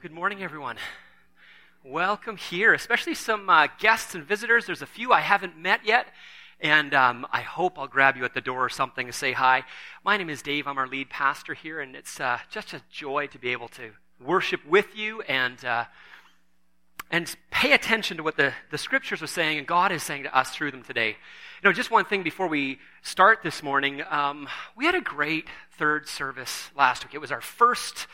[0.00, 0.78] good morning, everyone.
[1.84, 4.64] Welcome here, especially some uh, guests and visitors.
[4.64, 6.06] There's a few I haven't met yet,
[6.58, 9.62] and um, I hope I'll grab you at the door or something to say hi.
[10.02, 10.66] My name is Dave.
[10.66, 13.90] I'm our lead pastor here, and it's uh, just a joy to be able to
[14.24, 15.84] worship with you and uh,
[17.10, 20.34] and pay attention to what the, the scriptures are saying and God is saying to
[20.34, 21.08] us through them today.
[21.08, 24.02] You know, just one thing before we start this morning.
[24.08, 27.14] Um, we had a great third service last week.
[27.14, 28.06] It was our first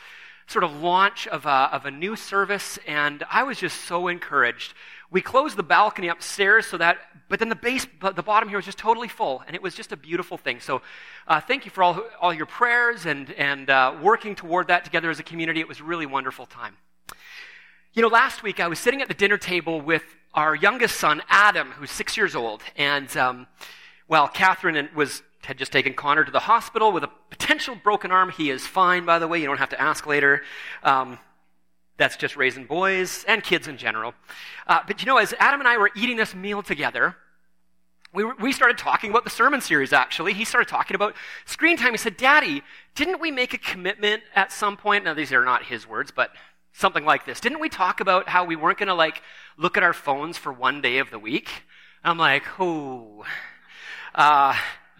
[0.49, 4.75] sort of launch of a, of a new service, and I was just so encouraged.
[5.11, 8.65] We closed the balcony upstairs so that, but then the base, the bottom here was
[8.65, 10.61] just totally full, and it was just a beautiful thing.
[10.61, 10.83] So,
[11.27, 15.11] uh, thank you for all, all your prayers and, and uh, working toward that together
[15.11, 15.61] as a community.
[15.61, 16.77] It was really wonderful time.
[17.93, 20.05] You know, last week I was sitting at the dinner table with
[20.35, 23.47] our youngest son, Adam, who's six years old, and um,
[24.07, 28.11] well, Catherine and was had just taken Connor to the hospital with a potential broken
[28.11, 28.31] arm.
[28.31, 29.41] He is fine, by the way.
[29.41, 30.43] You don't have to ask later.
[30.83, 31.19] Um,
[31.97, 34.15] that's just raising boys and kids in general.
[34.67, 37.17] Uh, but you know, as Adam and I were eating this meal together,
[38.13, 40.33] we, we started talking about the sermon series, actually.
[40.33, 41.93] He started talking about screen time.
[41.93, 42.63] He said, Daddy,
[42.95, 45.05] didn't we make a commitment at some point?
[45.05, 46.31] Now, these are not his words, but
[46.73, 47.41] something like this.
[47.41, 49.23] Didn't we talk about how we weren't going to, like,
[49.57, 51.51] look at our phones for one day of the week?
[52.05, 53.25] I'm like, oh.
[54.15, 54.55] Uh,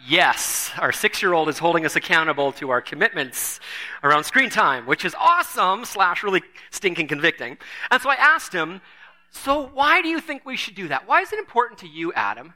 [0.07, 3.61] yes, our six year old is holding us accountable to our commitments
[4.03, 7.59] around screen time, which is awesome, slash, really stinking convicting.
[7.91, 8.81] And so I asked him,
[9.31, 11.09] So why do you think we should do that?
[11.09, 12.55] Why is it important to you, Adam?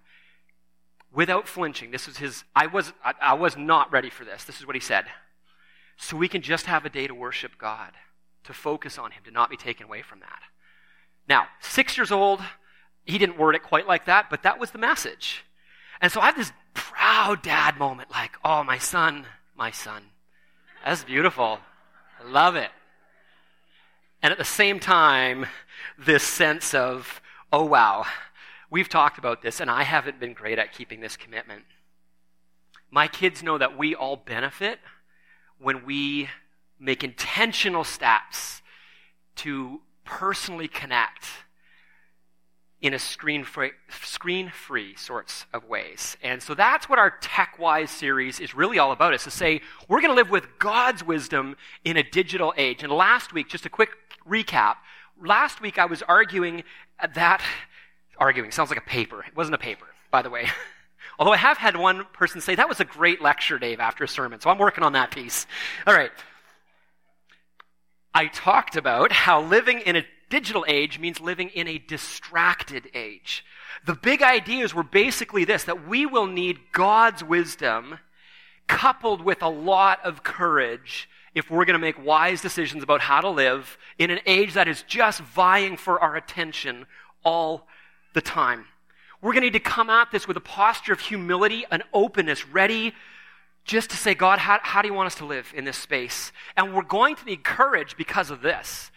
[1.12, 4.45] Without flinching, this was his, I was, I, I was not ready for this.
[4.45, 5.06] This is what he said.
[6.01, 7.93] So we can just have a day to worship God,
[8.45, 10.41] to focus on Him, to not be taken away from that.
[11.28, 12.41] Now, six years old,
[13.05, 15.45] he didn't word it quite like that, but that was the message.
[16.01, 19.27] And so I have this proud dad moment like, oh, my son,
[19.57, 20.03] my son.
[20.85, 21.61] That's beautiful.
[22.21, 22.71] I love it.
[24.23, 25.47] And at the same time,
[25.99, 27.21] this sense of,
[27.53, 28.05] oh, wow,
[28.71, 31.65] we've talked about this, and I haven't been great at keeping this commitment.
[32.91, 34.78] My kids know that we all benefit
[35.59, 36.28] when we
[36.78, 38.62] make intentional steps
[39.37, 41.27] to personally connect
[42.83, 46.17] in a screen free, screen free sorts of ways.
[46.23, 49.61] And so that's what our Tech Wise series is really all about, is to say
[49.87, 52.83] we're going to live with God's wisdom in a digital age.
[52.83, 53.91] And last week, just a quick
[54.27, 54.77] recap,
[55.23, 56.65] last week I was arguing
[57.15, 57.43] that,
[58.19, 59.25] arguing sounds like a paper.
[59.27, 60.49] It wasn't a paper, by the way.
[61.19, 64.09] Although I have had one person say, that was a great lecture, Dave, after a
[64.09, 64.41] sermon.
[64.41, 65.47] So I'm working on that piece.
[65.87, 66.11] All right.
[68.15, 73.45] I talked about how living in a digital age means living in a distracted age.
[73.85, 77.99] The big ideas were basically this that we will need God's wisdom
[78.67, 83.21] coupled with a lot of courage if we're going to make wise decisions about how
[83.21, 86.87] to live in an age that is just vying for our attention
[87.25, 87.67] all
[88.15, 88.65] the time.
[89.21, 92.47] We're going to need to come at this with a posture of humility and openness,
[92.49, 92.95] ready
[93.65, 96.33] just to say, God, how, how do you want us to live in this space?
[96.57, 98.90] And we're going to need courage because of this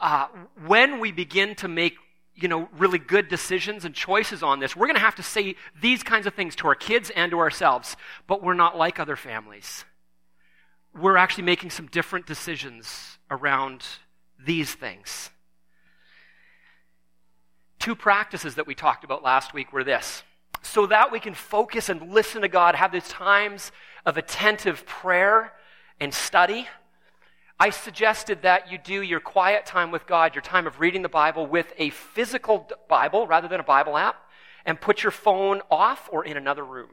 [0.00, 0.26] uh,
[0.66, 1.94] when we begin to make
[2.34, 5.54] you know really good decisions and choices on this we're going to have to say
[5.80, 7.96] these kinds of things to our kids and to ourselves
[8.26, 9.84] but we're not like other families.
[10.94, 13.84] We're actually making some different decisions around
[14.44, 15.30] these things.
[17.78, 20.22] Two practices that we talked about last week were this.
[20.62, 23.72] So that we can focus and listen to god have these times
[24.04, 25.52] of attentive prayer
[26.00, 26.66] and study
[27.60, 31.10] I suggested that you do your quiet time with God, your time of reading the
[31.10, 34.16] Bible, with a physical Bible rather than a Bible app,
[34.64, 36.88] and put your phone off or in another room.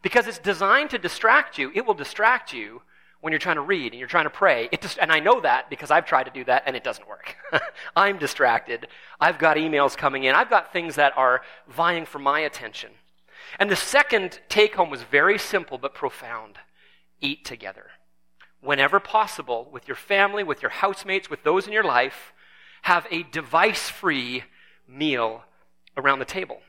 [0.00, 1.70] Because it's designed to distract you.
[1.74, 2.80] It will distract you
[3.20, 4.70] when you're trying to read and you're trying to pray.
[4.80, 7.36] Just, and I know that because I've tried to do that and it doesn't work.
[7.94, 8.88] I'm distracted.
[9.20, 10.34] I've got emails coming in.
[10.34, 12.92] I've got things that are vying for my attention.
[13.58, 16.56] And the second take home was very simple but profound
[17.20, 17.90] eat together
[18.62, 22.32] whenever possible, with your family, with your housemates, with those in your life,
[22.82, 24.44] have a device free
[24.88, 25.42] meal
[25.96, 26.60] around the table.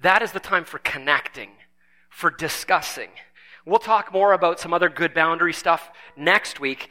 [0.00, 1.50] That is the time for connecting,
[2.08, 3.10] for discussing.
[3.64, 6.90] We'll talk more about some other good boundary stuff next week,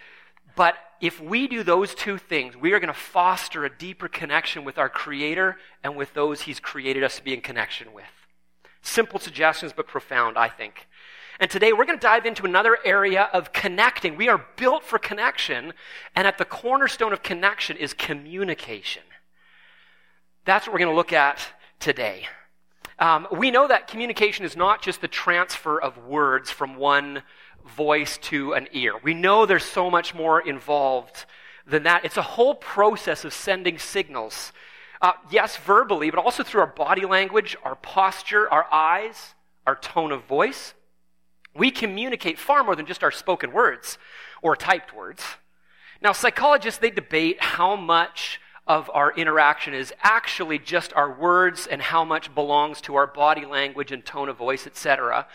[0.55, 4.63] but if we do those two things, we are going to foster a deeper connection
[4.63, 8.05] with our Creator and with those He's created us to be in connection with.
[8.81, 10.87] Simple suggestions, but profound, I think.
[11.39, 14.15] And today we're going to dive into another area of connecting.
[14.15, 15.73] We are built for connection,
[16.15, 19.03] and at the cornerstone of connection is communication.
[20.45, 21.45] That's what we're going to look at
[21.79, 22.27] today.
[22.99, 27.23] Um, we know that communication is not just the transfer of words from one
[27.75, 28.93] voice to an ear.
[29.03, 31.25] We know there's so much more involved
[31.67, 32.05] than that.
[32.05, 34.53] It's a whole process of sending signals.
[35.01, 39.33] Uh, yes, verbally, but also through our body language, our posture, our eyes,
[39.67, 40.73] our tone of voice.
[41.55, 43.97] We communicate far more than just our spoken words
[44.41, 45.23] or typed words.
[46.01, 51.81] Now, psychologists, they debate how much of our interaction is actually just our words and
[51.81, 55.27] how much belongs to our body language and tone of voice, etc.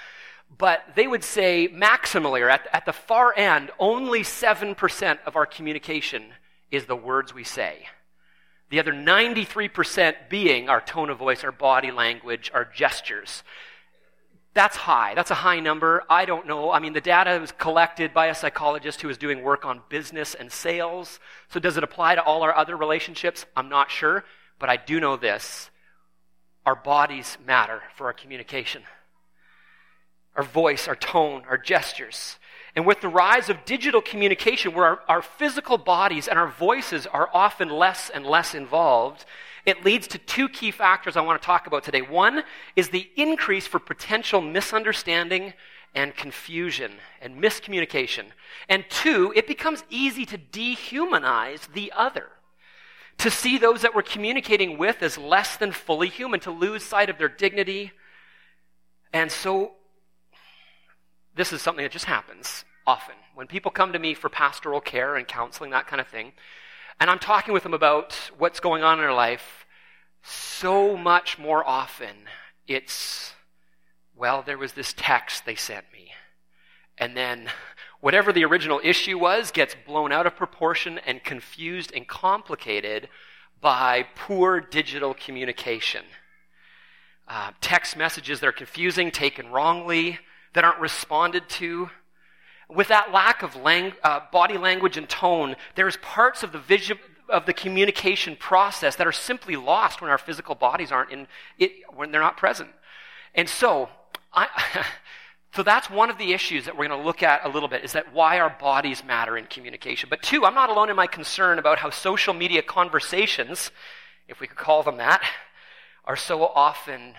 [0.58, 5.46] But they would say maximally, or at, at the far end, only 7% of our
[5.46, 6.24] communication
[6.70, 7.86] is the words we say.
[8.70, 13.42] The other 93% being our tone of voice, our body language, our gestures.
[14.52, 15.14] That's high.
[15.14, 16.02] That's a high number.
[16.10, 16.72] I don't know.
[16.72, 20.34] I mean, the data was collected by a psychologist who was doing work on business
[20.34, 21.20] and sales.
[21.48, 23.46] So, does it apply to all our other relationships?
[23.56, 24.24] I'm not sure.
[24.58, 25.70] But I do know this
[26.66, 28.82] our bodies matter for our communication,
[30.36, 32.36] our voice, our tone, our gestures.
[32.76, 37.06] And with the rise of digital communication, where our, our physical bodies and our voices
[37.06, 39.24] are often less and less involved,
[39.66, 42.02] it leads to two key factors I want to talk about today.
[42.02, 42.42] One
[42.76, 45.52] is the increase for potential misunderstanding
[45.94, 48.26] and confusion and miscommunication.
[48.68, 52.28] And two, it becomes easy to dehumanize the other,
[53.18, 57.10] to see those that we're communicating with as less than fully human, to lose sight
[57.10, 57.92] of their dignity.
[59.12, 59.72] And so,
[61.34, 63.14] this is something that just happens often.
[63.34, 66.32] When people come to me for pastoral care and counseling, that kind of thing,
[67.00, 69.66] and I'm talking with them about what's going on in their life,
[70.22, 72.14] so much more often
[72.68, 73.32] it's,
[74.14, 76.12] well, there was this text they sent me.
[76.98, 77.48] And then
[78.00, 83.08] whatever the original issue was gets blown out of proportion and confused and complicated
[83.60, 86.04] by poor digital communication.
[87.26, 90.18] Uh, text messages that are confusing, taken wrongly,
[90.52, 91.90] that aren't responded to
[92.74, 96.98] with that lack of lang- uh, body language and tone, there's parts of the vision
[97.28, 101.26] of the communication process that are simply lost when our physical bodies aren't in
[101.58, 102.70] it, when they're not present.
[103.34, 103.88] And so,
[104.32, 104.48] I,
[105.54, 107.84] so that's one of the issues that we're going to look at a little bit
[107.84, 110.08] is that why our bodies matter in communication.
[110.08, 113.70] But two, I'm not alone in my concern about how social media conversations,
[114.28, 115.22] if we could call them that,
[116.04, 117.14] are so often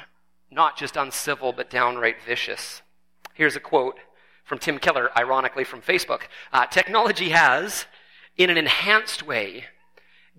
[0.50, 2.82] not just uncivil but downright vicious.
[3.34, 3.98] Here's a quote
[4.52, 6.24] from Tim Keller, ironically from Facebook.
[6.52, 7.86] Uh, technology has,
[8.36, 9.64] in an enhanced way,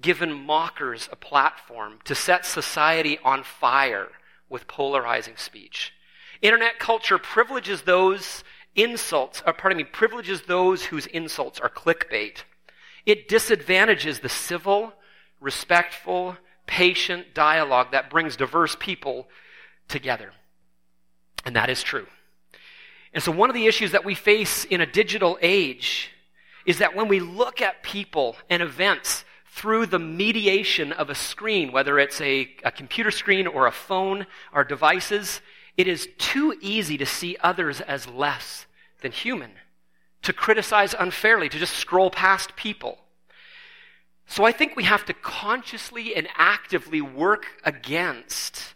[0.03, 4.09] given mockers a platform to set society on fire
[4.51, 5.95] with polarizing speech.
[6.43, 8.45] Internet culture privileges those
[8.77, 12.43] insults, or uh, pardon me, privileges those whose insults are clickbait.
[13.07, 14.93] It disadvantages the civil,
[15.41, 16.37] respectful,
[16.67, 19.29] patient dialogue that brings diverse people
[19.89, 20.33] together.
[21.47, 22.07] And that is true.
[23.13, 26.11] And so, one of the issues that we face in a digital age
[26.65, 31.73] is that when we look at people and events through the mediation of a screen,
[31.73, 35.43] whether it's a, a computer screen or a phone or devices,
[35.77, 38.67] it is too easy to see others as less
[39.03, 39.51] than human,
[40.23, 42.99] to criticize unfairly, to just scroll past people.
[44.27, 48.75] So I think we have to consciously and actively work against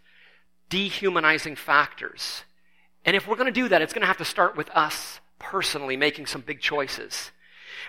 [0.68, 2.42] dehumanizing factors
[3.06, 5.20] and if we're going to do that, it's going to have to start with us
[5.38, 7.30] personally making some big choices.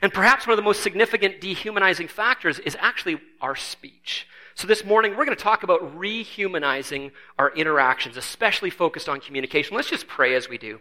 [0.02, 4.28] And perhaps one of the most significant dehumanizing factors is actually our speech.
[4.54, 9.76] So this morning, we're going to talk about rehumanizing our interactions, especially focused on communication.
[9.76, 10.80] Let's just pray as we do.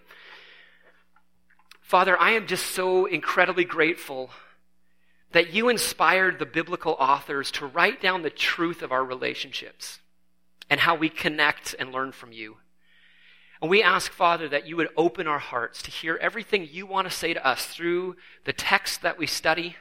[1.80, 4.30] Father, I am just so incredibly grateful
[5.32, 10.00] that you inspired the biblical authors to write down the truth of our relationships
[10.68, 12.56] and how we connect and learn from you.
[13.60, 17.08] And we ask, Father, that you would open our hearts to hear everything you want
[17.08, 19.76] to say to us through the text that we study.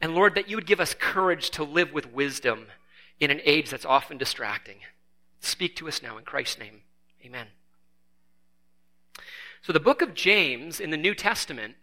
[0.00, 2.66] And Lord, that you would give us courage to live with wisdom
[3.18, 4.76] in an age that's often distracting.
[5.40, 6.82] Speak to us now in Christ's name.
[7.24, 7.48] Amen.
[9.62, 11.76] So, the book of James in the New Testament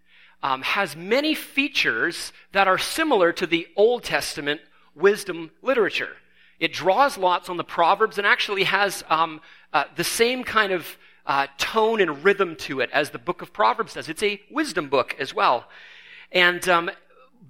[0.43, 4.61] um, has many features that are similar to the Old Testament
[4.95, 6.17] wisdom literature.
[6.61, 9.41] It draws lots on the Proverbs and actually has um,
[9.73, 13.51] uh, the same kind of uh, tone and rhythm to it as the book of
[13.51, 14.07] Proverbs does.
[14.07, 15.65] It's a wisdom book as well.
[16.31, 16.91] And um,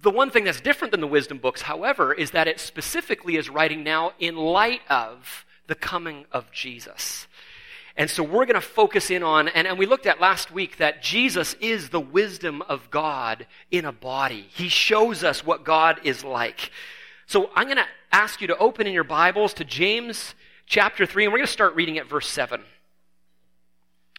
[0.01, 3.49] the one thing that's different than the wisdom books, however, is that it specifically is
[3.49, 7.27] writing now in light of the coming of Jesus.
[7.97, 10.77] And so we're going to focus in on, and, and we looked at last week
[10.77, 14.47] that Jesus is the wisdom of God in a body.
[14.53, 16.71] He shows us what God is like.
[17.25, 21.25] So I'm going to ask you to open in your Bibles to James chapter 3,
[21.25, 22.61] and we're going to start reading at verse 7.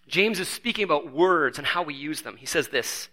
[0.09, 2.37] James is speaking about words and how we use them.
[2.37, 3.09] He says this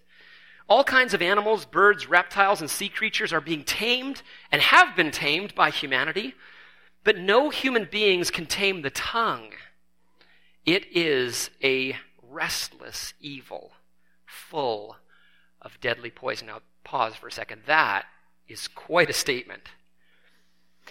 [0.68, 5.10] All kinds of animals, birds, reptiles, and sea creatures are being tamed and have been
[5.10, 6.34] tamed by humanity,
[7.04, 9.50] but no human beings can tame the tongue.
[10.64, 13.72] It is a restless evil,
[14.24, 14.96] full
[15.60, 16.46] of deadly poison.
[16.46, 17.62] Now, pause for a second.
[17.66, 18.06] That
[18.48, 19.62] is quite a statement.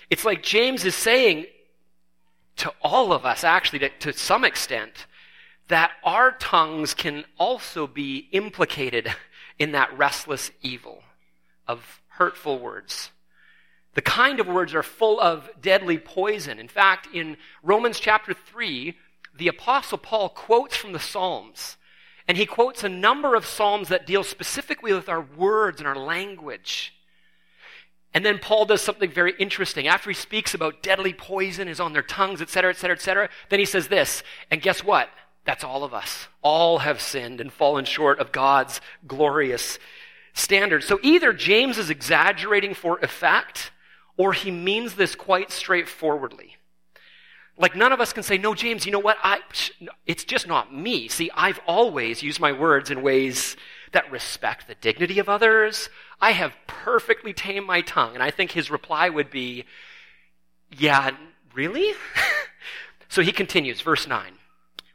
[0.09, 1.45] It's like James is saying
[2.57, 5.07] to all of us, actually, to, to some extent,
[5.69, 9.13] that our tongues can also be implicated
[9.59, 11.03] in that restless evil
[11.67, 13.11] of hurtful words.
[13.93, 16.59] The kind of words are full of deadly poison.
[16.59, 18.95] In fact, in Romans chapter 3,
[19.35, 21.77] the Apostle Paul quotes from the Psalms.
[22.27, 25.95] And he quotes a number of Psalms that deal specifically with our words and our
[25.95, 26.93] language.
[28.13, 29.87] And then Paul does something very interesting.
[29.87, 33.65] After he speaks about deadly poison is on their tongues, etc., etc., etc., then he
[33.65, 35.09] says this, and guess what?
[35.45, 36.27] That's all of us.
[36.41, 39.77] All have sinned and fallen short of God's glorious
[40.33, 40.83] standard.
[40.83, 43.71] So either James is exaggerating for effect,
[44.17, 46.57] or he means this quite straightforwardly.
[47.57, 49.17] Like none of us can say, no, James, you know what?
[49.21, 49.39] I,
[50.05, 51.09] it's just not me.
[51.09, 53.57] See, I've always used my words in ways
[53.91, 55.89] that respect the dignity of others.
[56.21, 58.13] I have perfectly tamed my tongue.
[58.13, 59.65] And I think his reply would be,
[60.77, 61.11] yeah,
[61.53, 61.93] really?
[63.09, 64.33] so he continues, verse 9.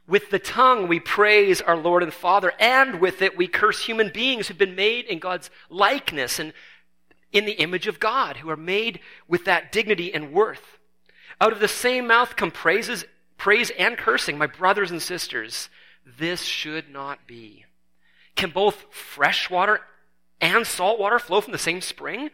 [0.07, 4.11] With the tongue we praise our Lord and Father, and with it we curse human
[4.13, 6.53] beings who've been made in God's likeness and
[7.31, 10.77] in the image of God, who are made with that dignity and worth.
[11.41, 13.03] Out of the same mouth come praises,
[13.37, 14.37] praise and cursing.
[14.37, 15.69] My brothers and sisters,
[16.05, 17.64] this should not be.
[18.35, 19.81] Can both fresh water
[20.41, 22.29] and salt water flow from the same spring?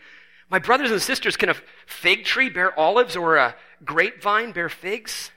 [0.50, 1.56] My brothers and sisters, can a
[1.86, 3.56] fig tree bear olives or a
[3.86, 5.32] grapevine bear figs?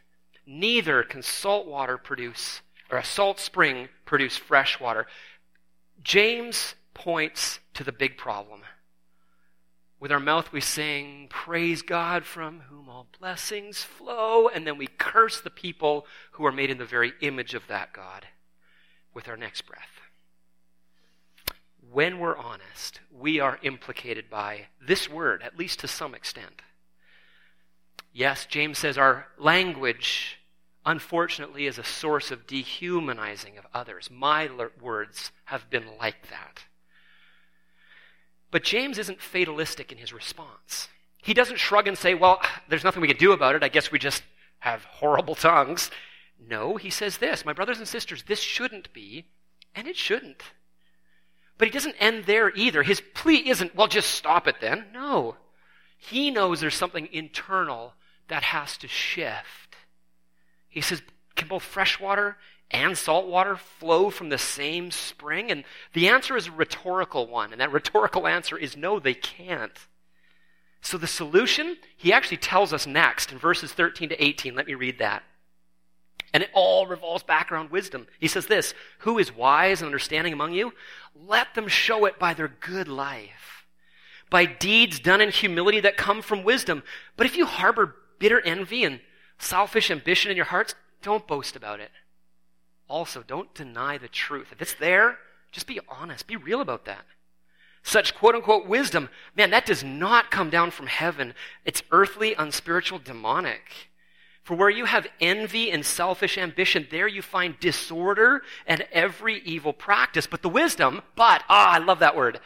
[0.47, 5.07] Neither can salt water produce, or a salt spring produce fresh water.
[6.03, 8.63] James points to the big problem.
[10.01, 14.87] With our mouth, we sing, Praise God from whom all blessings flow, and then we
[14.87, 18.27] curse the people who are made in the very image of that God
[19.15, 20.04] with our next breath.
[21.95, 26.61] When we're honest, we are implicated by this word, at least to some extent.
[28.13, 30.41] Yes, James says our language,
[30.85, 34.11] unfortunately, is a source of dehumanizing of others.
[34.11, 36.65] My words have been like that.
[38.51, 40.89] But James isn't fatalistic in his response.
[41.23, 43.63] He doesn't shrug and say, well, there's nothing we can do about it.
[43.63, 44.25] I guess we just
[44.59, 45.93] have horrible tongues.
[46.45, 49.27] No, he says this My brothers and sisters, this shouldn't be,
[49.77, 50.43] and it shouldn't.
[51.59, 52.83] But he doesn't end there either.
[52.83, 54.87] His plea isn't, well, just stop it then.
[54.93, 55.37] No.
[55.97, 57.95] He knows there's something internal
[58.29, 59.77] that has to shift.
[60.69, 61.03] He says,
[61.37, 62.37] can both fresh water
[62.71, 65.51] and salt water flow from the same spring?
[65.51, 67.53] And the answer is a rhetorical one.
[67.53, 69.79] And that rhetorical answer is no, they can't.
[70.81, 74.55] So the solution, he actually tells us next in verses 13 to 18.
[74.55, 75.23] Let me read that.
[76.35, 78.07] And it all revolves back around wisdom.
[78.21, 80.75] He says this Who is wise and understanding among you?
[81.15, 83.65] Let them show it by their good life,
[84.29, 86.83] by deeds done in humility that come from wisdom.
[87.17, 89.01] But if you harbor bitter envy and
[89.39, 91.91] selfish ambition in your hearts, don't boast about it
[92.89, 94.49] also, don't deny the truth.
[94.53, 95.19] If it's there,
[95.53, 96.27] just be honest.
[96.27, 97.05] Be real about that.
[97.83, 101.35] Such quote unquote wisdom, man, that does not come down from heaven.
[101.65, 103.91] It's earthly, unspiritual, demonic.
[104.45, 109.73] For where you have envy and selfish ambition, there you find disorder and every evil
[109.73, 110.27] practice.
[110.27, 112.41] But the wisdom, but, ah, I love that word.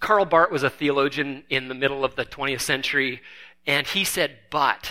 [0.00, 3.22] Karl Barth was a theologian in the middle of the 20th century,
[3.66, 4.90] and he said, but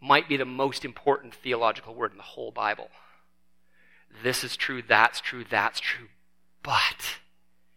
[0.00, 2.90] might be the most important theological word in the whole Bible.
[4.22, 6.08] This is true, that's true, that's true.
[6.62, 7.18] But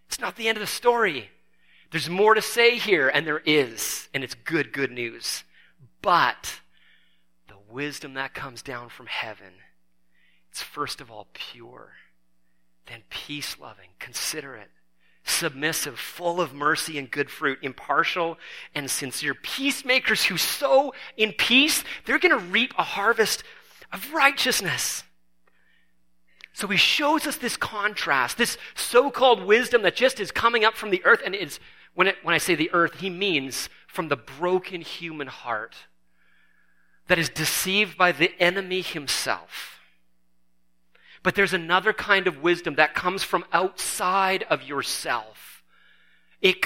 [0.08, 1.32] it's not the end of the story.
[1.92, 5.44] There's more to say here, and there is, and it's good, good news.
[6.02, 6.60] But
[7.72, 9.54] wisdom that comes down from heaven,
[10.52, 11.94] it's first of all pure,
[12.88, 14.70] then peace loving, considerate,
[15.24, 18.38] submissive, full of mercy and good fruit, impartial
[18.74, 19.34] and sincere.
[19.36, 23.44] Peacemakers who sow in peace, they're going to reap a harvest
[23.94, 25.04] of righteousness.
[26.54, 30.90] So he shows us this contrast, this so-called wisdom that just is coming up from
[30.90, 31.60] the earth, and it's
[31.94, 35.76] when, it, when I say the earth, he means from the broken human heart
[37.10, 39.80] that is deceived by the enemy himself.
[41.22, 45.62] But there's another kind of wisdom that comes from outside of yourself.
[46.42, 46.66] It,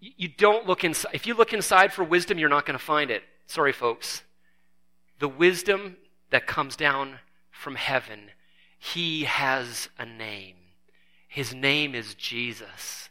[0.00, 1.14] you don't look inside.
[1.14, 3.22] If you look inside for wisdom, you're not going to find it.
[3.46, 4.22] Sorry, folks.
[5.20, 5.96] The wisdom
[6.28, 7.20] that comes down
[7.50, 8.30] from heaven
[8.84, 10.56] he has a name.
[11.26, 13.08] His name is Jesus.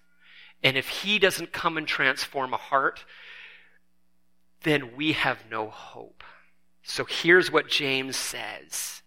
[0.61, 3.05] And if He doesn't come and transform a heart,
[4.61, 6.23] then we have no hope.
[6.83, 9.01] So here's what James says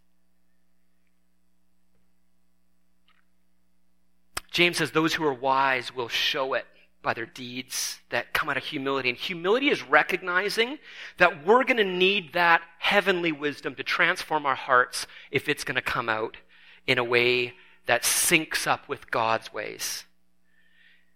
[4.57, 6.65] James says, Those who are wise will show it
[7.03, 9.11] by their deeds that come out of humility.
[9.11, 10.79] And humility is recognizing
[11.19, 15.75] that we're going to need that heavenly wisdom to transform our hearts if it's going
[15.75, 16.39] to come out
[16.87, 17.53] in a way
[17.85, 20.07] that syncs up with God's ways.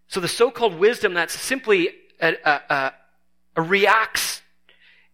[0.06, 1.88] So the so-called wisdom that's simply
[2.20, 2.92] a, a, a,
[3.56, 4.42] a reacts,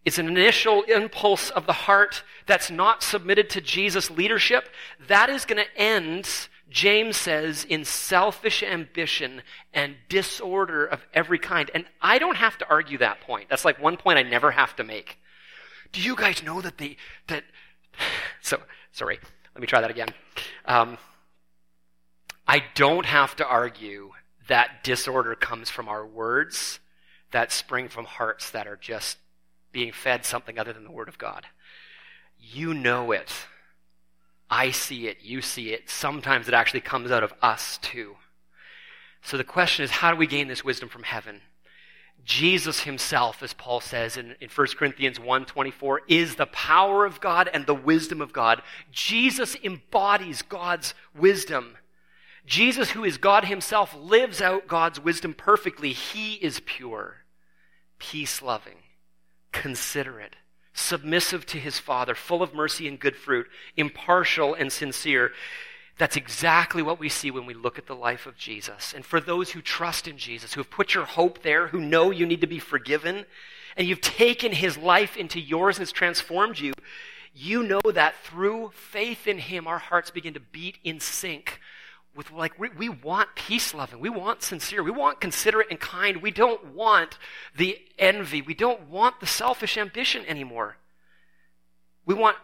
[0.07, 4.69] it's an initial impulse of the heart that's not submitted to Jesus' leadership,
[5.05, 9.41] that is going to end James says, in selfish ambition
[9.73, 11.69] and disorder of every kind.
[11.75, 13.49] And I don't have to argue that point.
[13.49, 15.17] That's like one point I never have to make.
[15.91, 16.95] Do you guys know that the,
[17.27, 17.43] that,
[18.41, 18.61] so,
[18.93, 19.19] sorry,
[19.55, 20.09] let me try that again.
[20.63, 20.97] Um,
[22.47, 24.11] I don't have to argue
[24.47, 26.79] that disorder comes from our words
[27.31, 29.17] that spring from hearts that are just
[29.77, 31.45] being fed something other than the Word of God.
[32.39, 33.31] You know it.
[34.49, 35.87] I see it, you see it.
[35.87, 38.15] Sometimes it actually comes out of us too.
[39.21, 41.41] So the question is, how do we gain this wisdom from heaven?
[42.25, 47.47] Jesus himself, as Paul says in, in 1 Corinthians 1.24, is the power of God
[47.53, 48.63] and the wisdom of God.
[48.91, 51.77] Jesus embodies God's wisdom.
[52.47, 55.93] Jesus, who is God himself, lives out God's wisdom perfectly.
[55.93, 57.17] He is pure,
[57.99, 58.77] peace loving,
[59.61, 60.35] considerate,
[60.73, 65.31] submissive to his Father, full of mercy and good fruit, impartial and sincere.
[65.97, 68.93] That's exactly what we see when we look at the life of Jesus.
[68.93, 72.11] And for those who trust in Jesus, who have put your hope there, who know
[72.11, 73.25] you need to be forgiven,
[73.75, 76.73] and you've taken his life into yours and it's transformed you,
[77.33, 81.59] you know that through faith in him, our hearts begin to beat in sync
[82.17, 83.99] with like we, we want peace loving.
[83.99, 84.83] We want sincere.
[84.83, 86.21] We want considerate and kind.
[86.21, 87.17] We don't want
[87.55, 88.41] the envy.
[88.41, 90.77] We don't want the selfish ambition anymore.
[92.05, 92.37] We want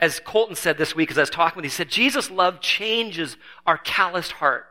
[0.00, 2.60] as colton said this week as i was talking with him he said jesus love
[2.60, 4.66] changes our calloused heart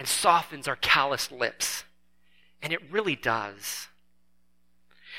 [0.00, 1.84] and softens our calloused lips.
[2.62, 3.88] And it really does.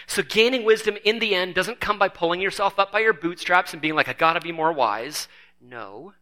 [0.07, 3.73] So gaining wisdom in the end doesn't come by pulling yourself up by your bootstraps
[3.73, 5.27] and being like i gotta be more wise.
[5.61, 6.13] No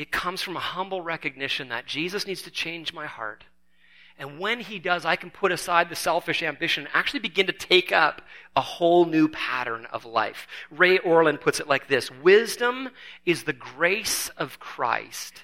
[0.00, 3.44] it comes from a humble recognition that Jesus needs to change my heart.
[4.18, 7.52] And when he does, I can put aside the selfish ambition and actually begin to
[7.52, 8.22] take up
[8.56, 10.46] a whole new pattern of life.
[10.70, 12.88] Ray Ortlund puts it like this Wisdom
[13.26, 15.42] is the grace of Christ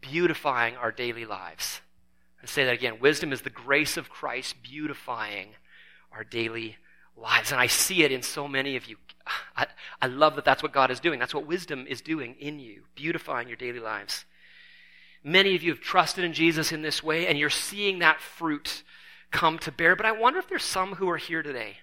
[0.00, 1.82] beautifying our daily lives.
[2.42, 3.00] I say that again.
[3.00, 5.48] Wisdom is the grace of Christ beautifying
[6.12, 6.78] our daily
[7.14, 7.52] lives.
[7.52, 8.96] And I see it in so many of you.
[9.56, 9.66] I,
[10.00, 11.18] I love that that's what God is doing.
[11.18, 14.24] That's what wisdom is doing in you, beautifying your daily lives.
[15.24, 18.82] Many of you have trusted in Jesus in this way, and you're seeing that fruit
[19.30, 19.96] come to bear.
[19.96, 21.78] But I wonder if there's some who are here today.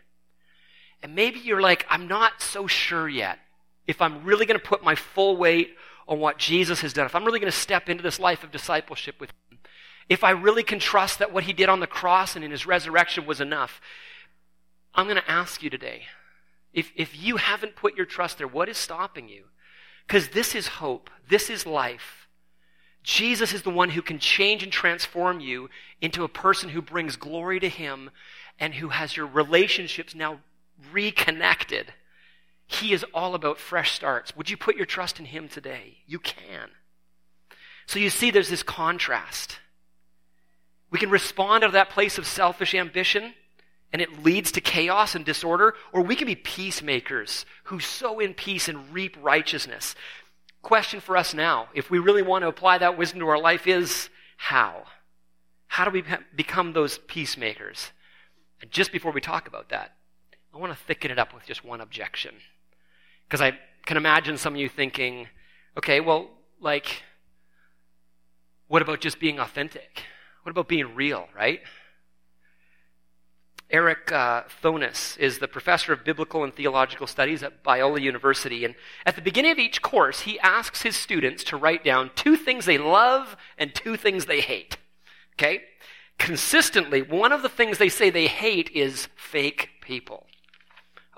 [1.04, 3.40] And maybe you're like, I'm not so sure yet
[3.88, 5.76] if I'm really going to put my full weight
[6.08, 8.52] on what Jesus has done, if I'm really going to step into this life of
[8.52, 9.60] discipleship with Him,
[10.10, 12.66] if I really can trust that what He did on the cross and in His
[12.66, 13.82] resurrection was enough.
[14.94, 16.04] I'm going to ask you today
[16.76, 19.46] if, if you haven't put your trust there, what is stopping you?
[20.06, 22.28] Because this is hope, this is life.
[23.02, 25.70] Jesus is the one who can change and transform you
[26.02, 28.12] into a person who brings glory to Him
[28.60, 30.40] and who has your relationships now
[30.92, 31.94] reconnected.
[32.68, 34.36] He is all about fresh starts.
[34.36, 36.00] Would you put your trust in Him today?
[36.06, 36.72] You can.
[37.86, 39.60] So you see, there's this contrast.
[40.92, 43.34] We can respond out of that place of selfish ambition
[43.96, 48.34] and it leads to chaos and disorder, or we can be peacemakers who sow in
[48.34, 49.96] peace and reap righteousness.
[50.62, 53.68] Question for us now, if we really want to apply that wisdom to our life,
[53.68, 54.84] is how?
[55.68, 56.04] How do we
[56.36, 57.94] become those peacemakers?
[58.62, 59.94] And just before we talk about that,
[60.54, 62.36] I want to thicken it up with just one objection.
[63.30, 65.30] Because I can imagine some of you thinking,
[65.78, 67.02] okay, well, like,
[68.68, 70.04] what about just being authentic?
[70.44, 71.62] What about being real, right?
[73.72, 78.64] Eric uh, Thonis is the professor of biblical and theological studies at Biola University.
[78.64, 78.76] And
[79.06, 82.66] at the beginning of each course, he asks his students to write down two things
[82.66, 84.78] they love and two things they hate.
[85.34, 85.64] Okay?
[86.20, 90.28] Consistently, one of the things they say they hate is fake people.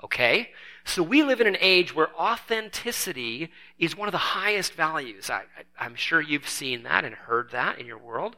[0.02, 0.48] Okay?
[0.84, 5.28] So we live in an age where authenticity is one of the highest values.
[5.28, 5.42] I,
[5.78, 8.36] am sure you've seen that and heard that in your world.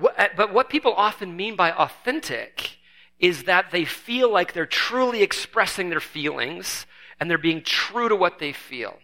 [0.00, 2.78] Uh, but what people often mean by authentic
[3.18, 6.86] is that they feel like they're truly expressing their feelings
[7.18, 8.98] and they're being true to what they feel.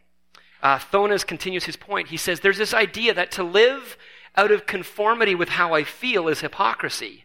[0.62, 2.08] Uh, Thoennes continues his point.
[2.08, 3.96] He says there's this idea that to live
[4.36, 7.24] out of conformity with how I feel is hypocrisy.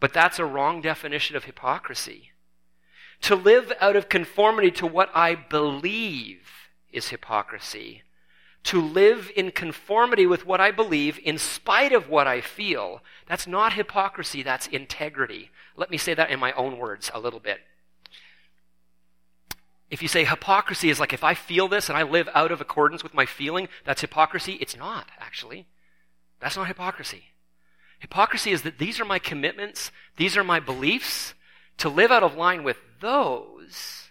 [0.00, 2.32] But that's a wrong definition of hypocrisy.
[3.22, 6.40] To live out of conformity to what I believe
[6.92, 8.02] is hypocrisy.
[8.66, 13.46] To live in conformity with what I believe in spite of what I feel, that's
[13.46, 15.50] not hypocrisy, that's integrity.
[15.76, 17.60] Let me say that in my own words a little bit.
[19.88, 22.60] If you say hypocrisy is like if I feel this and I live out of
[22.60, 24.54] accordance with my feeling, that's hypocrisy.
[24.54, 25.66] It's not, actually.
[26.40, 27.26] That's not hypocrisy.
[28.00, 31.34] Hypocrisy is that these are my commitments, these are my beliefs.
[31.78, 34.05] To live out of line with those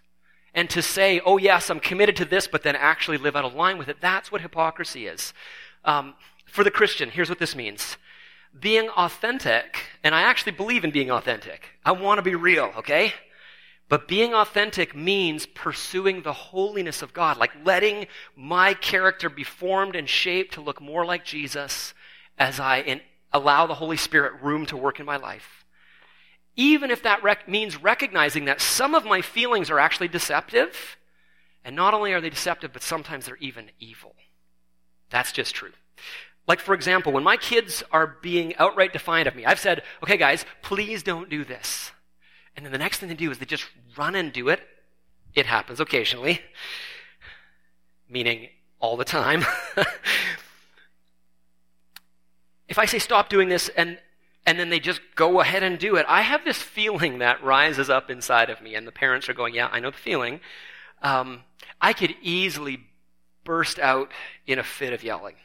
[0.55, 3.53] and to say, oh, yes, I'm committed to this, but then actually live out of
[3.53, 5.33] line with it, that's what hypocrisy is.
[5.83, 6.15] Um,
[6.45, 7.97] for the Christian, here's what this means
[8.57, 11.67] being authentic, and I actually believe in being authentic.
[11.83, 13.13] I want to be real, okay?
[13.89, 19.95] But being authentic means pursuing the holiness of God, like letting my character be formed
[19.95, 21.93] and shaped to look more like Jesus
[22.37, 23.01] as I in,
[23.33, 25.64] allow the Holy Spirit room to work in my life.
[26.55, 30.97] Even if that rec- means recognizing that some of my feelings are actually deceptive,
[31.63, 34.15] and not only are they deceptive, but sometimes they're even evil.
[35.09, 35.71] That's just true.
[36.47, 40.17] Like, for example, when my kids are being outright defiant of me, I've said, okay,
[40.17, 41.91] guys, please don't do this.
[42.55, 43.65] And then the next thing they do is they just
[43.97, 44.61] run and do it.
[45.33, 46.41] It happens occasionally,
[48.07, 49.43] meaning all the time.
[52.69, 53.97] if I say stop doing this and
[54.45, 57.89] and then they just go ahead and do it, I have this feeling that rises
[57.89, 60.39] up inside of me, and the parents are going, "Yeah, I know the feeling."
[61.01, 61.43] Um,
[61.81, 62.88] I could easily
[63.43, 64.12] burst out
[64.47, 65.36] in a fit of yelling.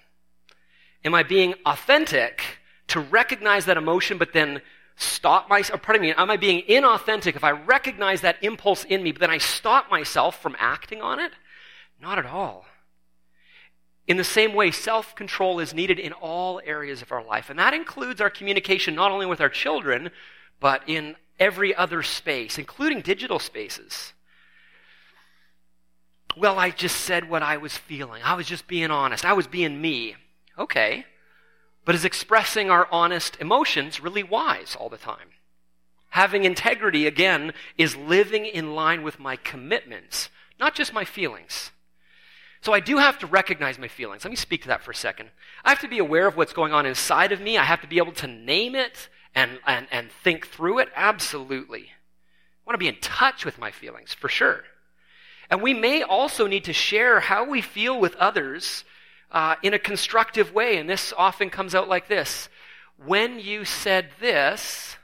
[1.04, 2.42] Am I being authentic
[2.88, 4.60] to recognize that emotion, but then
[4.96, 9.12] stop myself, pardon me, am I being inauthentic if I recognize that impulse in me,
[9.12, 11.32] but then I stop myself from acting on it?
[12.00, 12.66] Not at all.
[14.10, 17.48] In the same way, self control is needed in all areas of our life.
[17.48, 20.10] And that includes our communication not only with our children,
[20.58, 24.12] but in every other space, including digital spaces.
[26.36, 28.20] Well, I just said what I was feeling.
[28.24, 29.24] I was just being honest.
[29.24, 30.16] I was being me.
[30.58, 31.06] Okay.
[31.84, 35.28] But is expressing our honest emotions really wise all the time?
[36.08, 41.70] Having integrity, again, is living in line with my commitments, not just my feelings.
[42.62, 44.24] So I do have to recognize my feelings.
[44.24, 45.30] Let me speak to that for a second.
[45.64, 47.56] I have to be aware of what's going on inside of me.
[47.56, 50.88] I have to be able to name it and, and, and think through it.
[50.94, 51.82] Absolutely.
[51.82, 54.64] I want to be in touch with my feelings, for sure.
[55.48, 58.84] And we may also need to share how we feel with others
[59.32, 60.76] uh, in a constructive way.
[60.76, 62.50] And this often comes out like this
[63.04, 64.96] When you said this,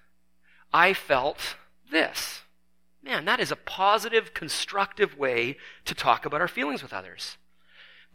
[0.74, 1.56] I felt
[1.90, 2.42] this.
[3.02, 7.38] Man, that is a positive, constructive way to talk about our feelings with others.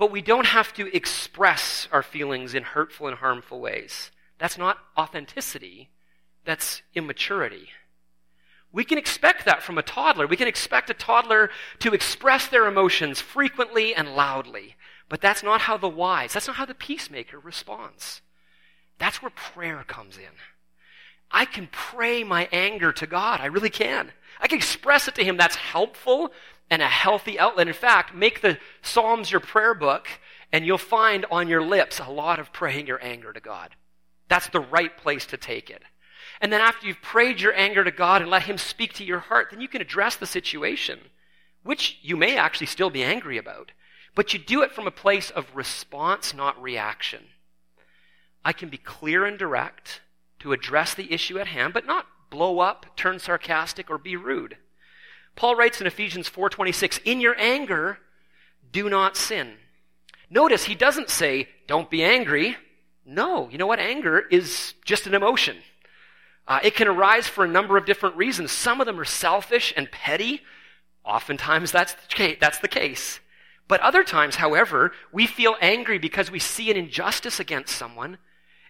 [0.01, 4.09] But we don't have to express our feelings in hurtful and harmful ways.
[4.39, 5.91] That's not authenticity,
[6.43, 7.69] that's immaturity.
[8.71, 10.25] We can expect that from a toddler.
[10.25, 14.75] We can expect a toddler to express their emotions frequently and loudly.
[15.07, 18.23] But that's not how the wise, that's not how the peacemaker responds.
[18.97, 20.33] That's where prayer comes in.
[21.29, 23.39] I can pray my anger to God.
[23.39, 24.13] I really can.
[24.39, 25.37] I can express it to Him.
[25.37, 26.31] That's helpful
[26.71, 27.67] and a healthy outlet.
[27.67, 30.07] In fact, make the Psalms your prayer book,
[30.53, 33.75] and you'll find on your lips a lot of praying your anger to God.
[34.29, 35.83] That's the right place to take it.
[36.39, 39.19] And then after you've prayed your anger to God and let Him speak to your
[39.19, 40.99] heart, then you can address the situation,
[41.63, 43.73] which you may actually still be angry about.
[44.15, 47.25] But you do it from a place of response, not reaction.
[48.45, 50.01] I can be clear and direct
[50.39, 54.57] to address the issue at hand, but not blow up, turn sarcastic, or be rude.
[55.35, 57.99] Paul writes in Ephesians 4:26, "In your anger,
[58.71, 59.57] do not sin."
[60.29, 62.57] Notice he doesn't say, "Don't be angry."
[63.05, 63.79] No, you know what?
[63.79, 65.63] Anger is just an emotion.
[66.47, 68.51] Uh, it can arise for a number of different reasons.
[68.51, 70.43] Some of them are selfish and petty.
[71.03, 71.95] Oftentimes that's
[72.39, 73.19] that's the case.
[73.67, 78.17] But other times, however, we feel angry because we see an injustice against someone,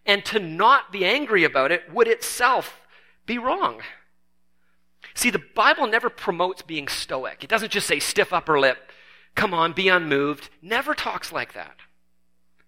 [0.05, 2.81] and to not be angry about it would itself
[3.25, 3.81] be wrong.
[5.13, 7.43] See, the Bible never promotes being stoic.
[7.43, 8.91] It doesn't just say stiff upper lip,
[9.35, 10.49] come on, be unmoved.
[10.61, 11.77] Never talks like that.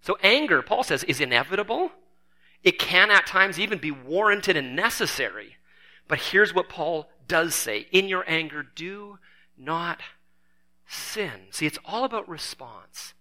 [0.02, 1.92] So anger, Paul says, is inevitable.
[2.64, 5.58] It can at times even be warranted and necessary.
[6.08, 9.20] But here's what Paul does say In your anger, do
[9.58, 10.02] not
[10.86, 11.48] sin.
[11.52, 13.14] See, it's all about response.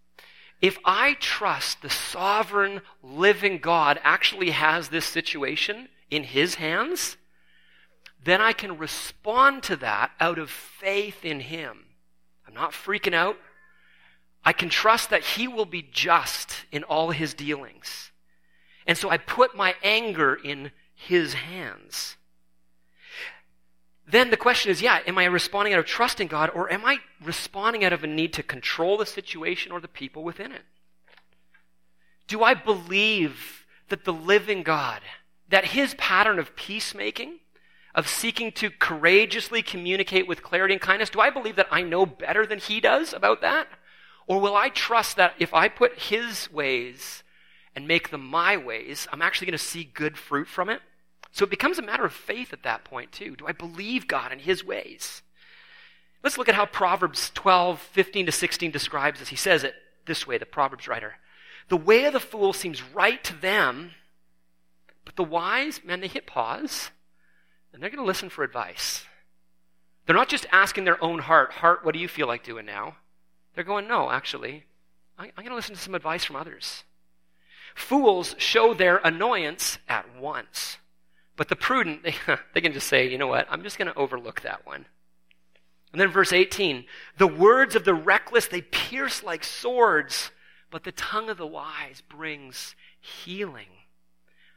[0.60, 7.16] If I trust the sovereign, living God actually has this situation in his hands,
[8.24, 11.86] then I can respond to that out of faith in him.
[12.46, 13.36] I'm not freaking out.
[14.44, 18.10] I can trust that he will be just in all his dealings.
[18.86, 22.16] And so I put my anger in his hands.
[24.06, 26.84] Then the question is, yeah, am I responding out of trust in God or am
[26.84, 30.62] I responding out of a need to control the situation or the people within it?
[32.26, 35.00] Do I believe that the living God,
[35.48, 37.38] that his pattern of peacemaking,
[37.94, 42.06] of seeking to courageously communicate with clarity and kindness, do I believe that I know
[42.06, 43.68] better than he does about that?
[44.26, 47.22] Or will I trust that if I put his ways
[47.74, 50.80] and make them my ways, I'm actually going to see good fruit from it?
[51.32, 53.36] So it becomes a matter of faith at that point, too.
[53.36, 55.22] Do I believe God and his ways?
[56.22, 59.28] Let's look at how Proverbs 12, 15 to 16 describes this.
[59.28, 59.74] He says it
[60.06, 61.14] this way, the Proverbs writer.
[61.68, 63.92] The way of the fool seems right to them,
[65.04, 66.90] but the wise, man, they hit pause
[67.72, 69.04] and they're going to listen for advice.
[70.06, 72.96] They're not just asking their own heart, Heart, what do you feel like doing now?
[73.54, 74.64] They're going, No, actually,
[75.18, 76.84] I, I'm going to listen to some advice from others.
[77.74, 80.78] Fools show their annoyance at once.
[81.36, 82.14] But the prudent, they,
[82.54, 84.86] they can just say, you know what, I'm just going to overlook that one.
[85.92, 86.84] And then verse 18
[87.18, 90.30] the words of the reckless, they pierce like swords,
[90.70, 93.66] but the tongue of the wise brings healing.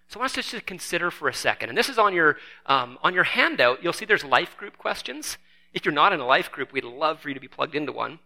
[0.08, 2.38] So I want us to consider for a second, and this is on your,
[2.68, 5.38] um, on your handout, you'll see there's life group questions.
[5.74, 7.92] If you're not in a life group, we'd love for you to be plugged into
[7.92, 8.20] one.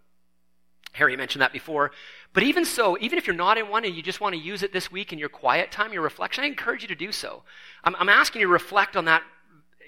[0.94, 1.92] Harry mentioned that before.
[2.34, 4.64] But even so, even if you're not in one and you just want to use
[4.64, 7.44] it this week in your quiet time, your reflection, I encourage you to do so.
[7.84, 9.24] I'm, I'm asking you to reflect on that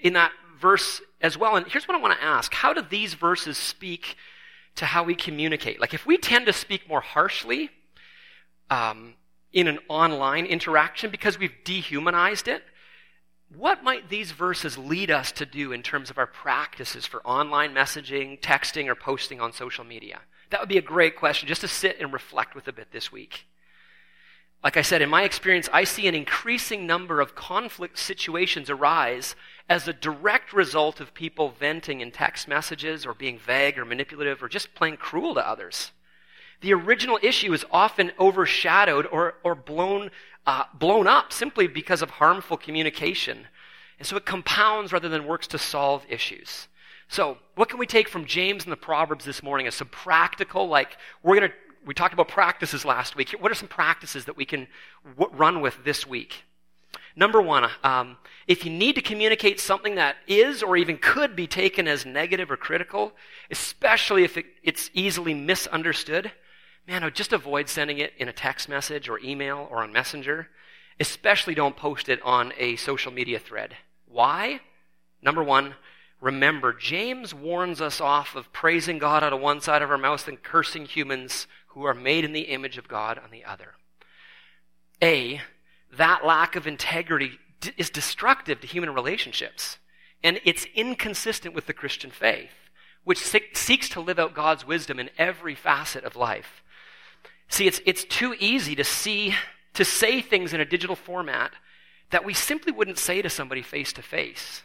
[0.00, 1.56] in that verse as well.
[1.56, 4.16] And here's what I want to ask How do these verses speak
[4.76, 5.80] to how we communicate?
[5.80, 7.70] Like, if we tend to speak more harshly,
[8.70, 9.14] um,
[9.52, 12.62] in an online interaction because we've dehumanized it,
[13.54, 17.74] what might these verses lead us to do in terms of our practices for online
[17.74, 20.20] messaging, texting, or posting on social media?
[20.50, 23.12] That would be a great question just to sit and reflect with a bit this
[23.12, 23.46] week.
[24.64, 29.34] Like I said, in my experience, I see an increasing number of conflict situations arise
[29.68, 34.42] as a direct result of people venting in text messages or being vague or manipulative
[34.42, 35.90] or just plain cruel to others
[36.62, 40.10] the original issue is often overshadowed or, or blown,
[40.46, 43.46] uh, blown up simply because of harmful communication.
[43.98, 46.68] And so it compounds rather than works to solve issues.
[47.08, 50.66] So, what can we take from James and the Proverbs this morning as some practical,
[50.66, 53.34] like, we're going to, we talked about practices last week.
[53.38, 54.66] What are some practices that we can
[55.18, 56.44] w- run with this week?
[57.14, 61.46] Number one, um, if you need to communicate something that is or even could be
[61.46, 63.12] taken as negative or critical,
[63.50, 66.32] especially if it, it's easily misunderstood,
[66.86, 70.48] man, just avoid sending it in a text message or email or on Messenger.
[71.00, 73.76] Especially don't post it on a social media thread.
[74.06, 74.60] Why?
[75.22, 75.74] Number one,
[76.20, 80.28] remember, James warns us off of praising God out of one side of our mouth
[80.28, 83.74] and cursing humans who are made in the image of God on the other.
[85.02, 85.40] A,
[85.96, 87.38] that lack of integrity
[87.76, 89.78] is destructive to human relationships,
[90.22, 92.50] and it's inconsistent with the Christian faith,
[93.04, 93.18] which
[93.54, 96.61] seeks to live out God's wisdom in every facet of life.
[97.52, 99.34] See, it's, it's too easy to see,
[99.74, 101.52] to say things in a digital format
[102.08, 104.62] that we simply wouldn't say to somebody face to face.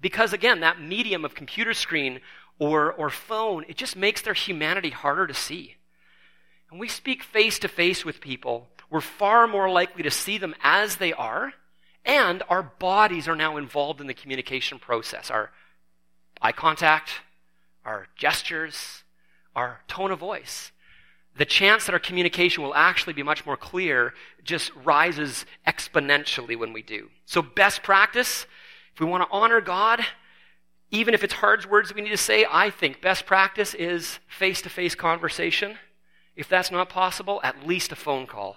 [0.00, 2.20] Because again, that medium of computer screen
[2.60, 5.74] or, or phone, it just makes their humanity harder to see.
[6.68, 10.54] When we speak face to face with people, we're far more likely to see them
[10.62, 11.52] as they are,
[12.04, 15.32] and our bodies are now involved in the communication process.
[15.32, 15.50] Our
[16.40, 17.10] eye contact,
[17.84, 19.02] our gestures,
[19.56, 20.70] our tone of voice
[21.36, 24.14] the chance that our communication will actually be much more clear
[24.44, 27.08] just rises exponentially when we do.
[27.24, 28.46] So, best practice,
[28.92, 30.04] if we want to honor God,
[30.90, 34.18] even if it's hard words that we need to say, I think best practice is
[34.26, 35.78] face to face conversation.
[36.34, 38.56] If that's not possible, at least a phone call.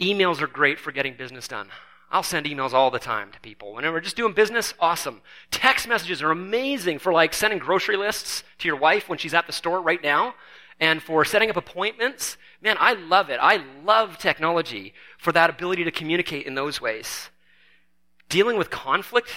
[0.00, 1.68] Emails are great for getting business done.
[2.10, 3.74] I'll send emails all the time to people.
[3.74, 5.22] Whenever we're just doing business, awesome.
[5.50, 9.46] Text messages are amazing for like sending grocery lists to your wife when she's at
[9.46, 10.34] the store right now
[10.80, 12.36] and for setting up appointments.
[12.60, 13.38] Man, I love it.
[13.40, 17.30] I love technology for that ability to communicate in those ways.
[18.28, 19.30] Dealing with conflict,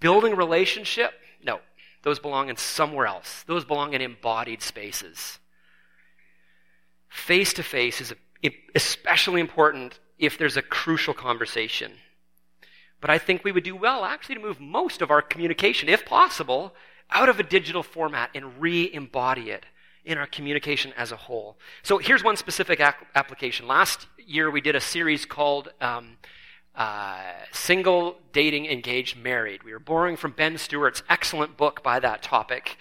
[0.00, 1.12] building relationship,
[1.44, 1.60] no,
[2.02, 3.44] those belong in somewhere else.
[3.46, 5.38] Those belong in embodied spaces.
[7.08, 8.14] Face to face is
[8.74, 11.92] especially important if there's a crucial conversation.
[13.00, 16.04] But I think we would do well actually to move most of our communication, if
[16.04, 16.74] possible,
[17.14, 19.64] out of a digital format and re embody it
[20.04, 21.56] in our communication as a whole.
[21.82, 22.80] So here's one specific
[23.14, 23.66] application.
[23.66, 26.16] Last year we did a series called um,
[26.74, 27.20] uh,
[27.52, 29.62] Single, Dating, Engaged, Married.
[29.62, 32.76] We were borrowing from Ben Stuart's excellent book by that topic.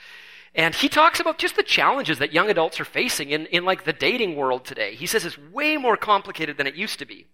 [0.53, 3.85] And he talks about just the challenges that young adults are facing in, in like
[3.85, 4.95] the dating world today.
[4.95, 7.27] He says it's way more complicated than it used to be.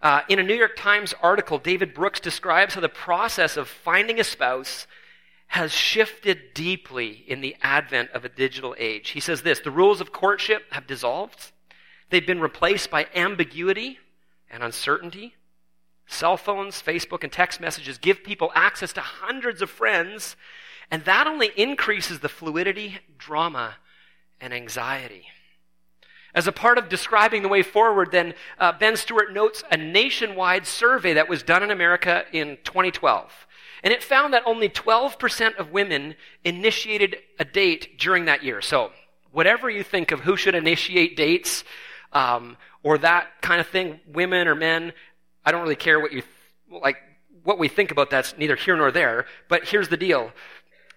[0.00, 4.20] Uh, in a New York Times article, David Brooks describes how the process of finding
[4.20, 4.86] a spouse
[5.48, 9.10] has shifted deeply in the advent of a digital age.
[9.10, 11.52] He says this the rules of courtship have dissolved,
[12.10, 13.98] they've been replaced by ambiguity
[14.50, 15.34] and uncertainty.
[16.06, 20.36] Cell phones, Facebook, and text messages give people access to hundreds of friends,
[20.90, 23.76] and that only increases the fluidity, drama,
[24.40, 25.26] and anxiety.
[26.34, 30.66] As a part of describing the way forward, then uh, Ben Stuart notes a nationwide
[30.66, 33.46] survey that was done in America in 2012.
[33.82, 36.14] And it found that only 12% of women
[36.44, 38.60] initiated a date during that year.
[38.60, 38.92] So,
[39.30, 41.64] whatever you think of who should initiate dates
[42.12, 44.92] um, or that kind of thing, women or men,
[45.44, 46.22] I don't really care what you
[46.70, 46.96] like.
[47.44, 49.26] What we think about that's neither here nor there.
[49.48, 50.32] But here's the deal: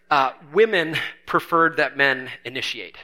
[0.09, 2.97] uh, women preferred that men initiate.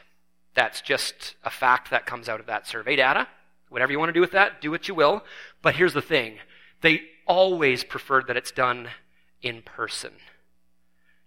[0.54, 3.28] That's just a fact that comes out of that survey data.
[3.70, 5.24] Whatever you want to do with that, do what you will.
[5.62, 6.40] But here's the thing:
[6.82, 8.90] they always preferred that it's done
[9.42, 10.14] in person.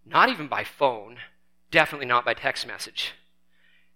[0.04, 1.16] Not even by phone,
[1.70, 3.12] definitely not by text message.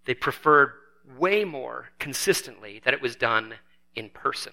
[0.05, 0.73] They preferred
[1.19, 3.55] way more consistently that it was done
[3.95, 4.53] in person.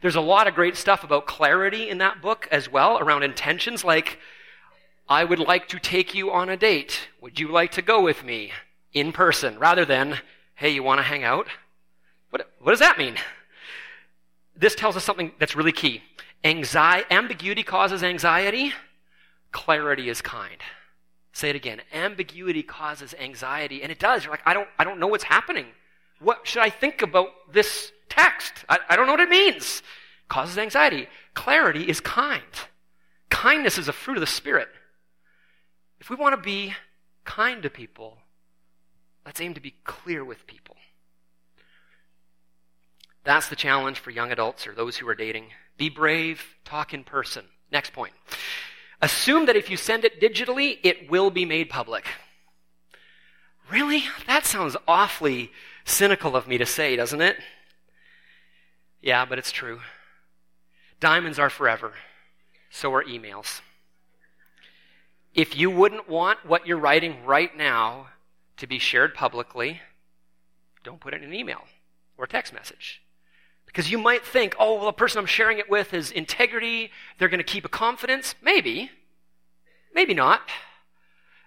[0.00, 3.84] There's a lot of great stuff about clarity in that book as well, around intentions
[3.84, 4.18] like,
[5.08, 7.08] I would like to take you on a date.
[7.20, 8.52] Would you like to go with me
[8.92, 9.58] in person?
[9.58, 10.18] Rather than,
[10.54, 11.48] hey, you want to hang out?
[12.30, 13.16] What, what does that mean?
[14.54, 16.02] This tells us something that's really key.
[16.44, 18.72] Anxiety, ambiguity causes anxiety.
[19.50, 20.58] Clarity is kind.
[21.32, 21.80] Say it again.
[21.92, 24.24] Ambiguity causes anxiety, and it does.
[24.24, 25.66] You're like, I don't, I don't know what's happening.
[26.20, 28.52] What should I think about this text?
[28.68, 29.82] I, I don't know what it means.
[30.28, 31.06] Causes anxiety.
[31.34, 32.42] Clarity is kind.
[33.30, 34.68] Kindness is a fruit of the Spirit.
[36.00, 36.74] If we want to be
[37.24, 38.18] kind to people,
[39.24, 40.76] let's aim to be clear with people.
[43.24, 45.48] That's the challenge for young adults or those who are dating.
[45.78, 47.46] Be brave, talk in person.
[47.72, 48.12] Next point.
[49.00, 52.04] Assume that if you send it digitally, it will be made public.
[53.70, 54.04] Really?
[54.26, 55.52] That sounds awfully
[55.84, 57.36] cynical of me to say, doesn't it?
[59.00, 59.80] Yeah, but it's true.
[61.00, 61.92] Diamonds are forever.
[62.70, 63.60] So are emails.
[65.34, 68.08] If you wouldn't want what you're writing right now
[68.56, 69.80] to be shared publicly,
[70.82, 71.62] don't put it in an email
[72.16, 73.00] or text message.
[73.68, 76.90] Because you might think, oh, well, the person I'm sharing it with is integrity.
[77.18, 78.34] They're going to keep a confidence.
[78.42, 78.90] Maybe.
[79.94, 80.40] Maybe not.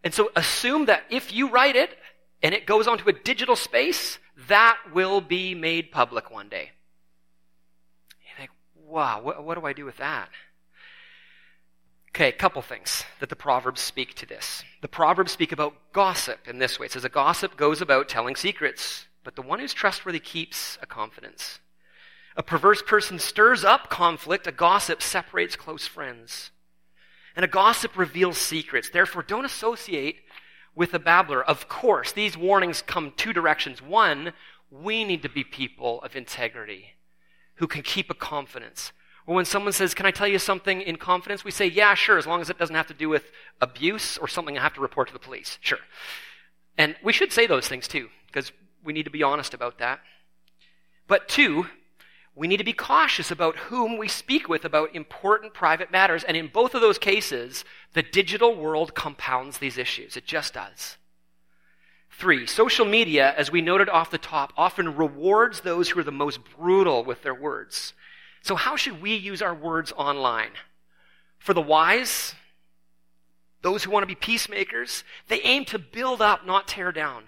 [0.04, 1.98] And so assume that if you write it
[2.42, 6.72] and it goes onto a digital space, that will be made public one day.
[8.22, 10.30] You think, wow, what, what do I do with that?
[12.10, 14.64] Okay, a couple things that the Proverbs speak to this.
[14.82, 16.86] The Proverbs speak about gossip in this way.
[16.86, 20.86] It says, A gossip goes about telling secrets, but the one who's trustworthy keeps a
[20.86, 21.60] confidence.
[22.36, 24.48] A perverse person stirs up conflict.
[24.48, 26.52] A gossip separates close friends.
[27.36, 28.90] And a gossip reveals secrets.
[28.90, 30.18] Therefore, don't associate
[30.76, 31.44] with a babbler.
[31.44, 33.82] Of course, these warnings come two directions.
[33.82, 34.34] One,
[34.70, 36.96] we need to be people of integrity
[37.56, 38.92] who can keep a confidence.
[39.28, 41.44] Or when someone says, Can I tell you something in confidence?
[41.44, 44.28] We say, Yeah, sure, as long as it doesn't have to do with abuse or
[44.28, 45.58] something I have to report to the police.
[45.62, 45.80] Sure.
[46.78, 48.52] And we should say those things too, because
[48.84, 50.00] we need to be honest about that.
[51.08, 51.68] But two,
[52.36, 56.24] we need to be cautious about whom we speak with about important private matters.
[56.24, 60.16] And in both of those cases, the digital world compounds these issues.
[60.16, 60.98] It just does.
[62.10, 66.12] Three, social media, as we noted off the top, often rewards those who are the
[66.12, 67.94] most brutal with their words.
[68.44, 70.52] So, how should we use our words online?
[71.40, 72.36] For the wise,
[73.62, 77.26] those who want to be peacemakers, they aim to build up, not tear down.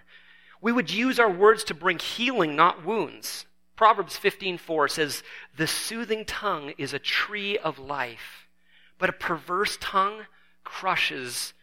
[0.61, 3.45] We would use our words to bring healing, not wounds.
[3.75, 5.23] Proverbs 15:4 says,
[5.55, 8.47] "The soothing tongue is a tree of life,
[8.97, 10.27] but a perverse tongue
[10.63, 11.53] crushes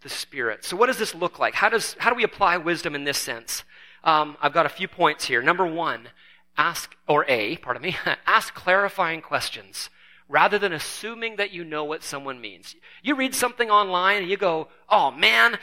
[0.00, 1.54] the spirit." So what does this look like?
[1.54, 3.64] How does how do we apply wisdom in this sense?
[4.04, 5.42] Um, I've got a few points here.
[5.42, 6.08] Number one,
[6.56, 9.88] ask or a, pardon me, ask clarifying questions
[10.28, 12.74] rather than assuming that you know what someone means.
[13.02, 15.58] You read something online and you go, "Oh man,"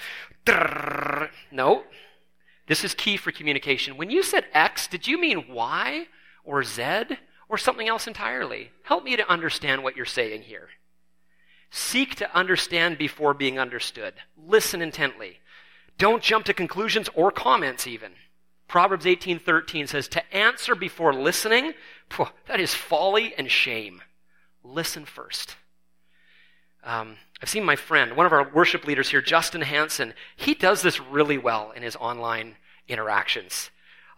[1.52, 1.84] no,
[2.70, 3.98] this is key for communication.
[3.98, 6.06] When you said X, did you mean Y
[6.44, 7.18] or Z
[7.50, 8.70] or something else entirely?
[8.84, 10.70] Help me to understand what you're saying here.
[11.72, 14.14] Seek to understand before being understood.
[14.38, 15.40] Listen intently.
[15.98, 18.12] Don't jump to conclusions or comments even.
[18.68, 21.74] Proverbs 18:13 says to answer before listening,
[22.46, 24.04] that is folly and shame.
[24.64, 25.56] Listen first.
[26.84, 30.82] Um, I've seen my friend, one of our worship leaders here, Justin Hanson, he does
[30.82, 32.56] this really well in his online
[32.88, 33.72] interactions.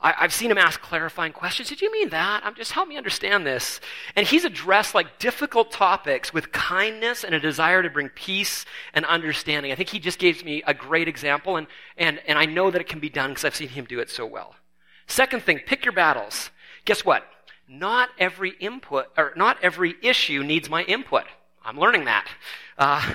[0.04, 1.70] I, have seen him ask clarifying questions.
[1.70, 2.42] Did you mean that?
[2.44, 3.80] I'm just help me understand this.
[4.16, 9.06] And he's addressed like difficult topics with kindness and a desire to bring peace and
[9.06, 9.72] understanding.
[9.72, 12.82] I think he just gave me a great example, and, and, and I know that
[12.82, 14.56] it can be done because I've seen him do it so well.
[15.06, 16.50] Second thing, pick your battles.
[16.86, 17.24] Guess what?
[17.68, 21.26] Not every input, or not every issue needs my input.
[21.64, 22.28] I'm learning that.
[22.78, 23.14] Uh,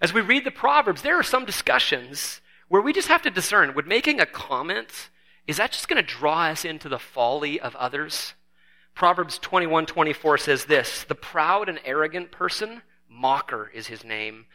[0.00, 3.74] as we read the Proverbs, there are some discussions where we just have to discern
[3.74, 5.10] would making a comment,
[5.46, 8.34] is that just going to draw us into the folly of others?
[8.94, 14.46] Proverbs 21 24 says this The proud and arrogant person, mocker is his name,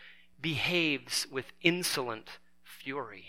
[0.41, 3.25] behaves with insolent fury.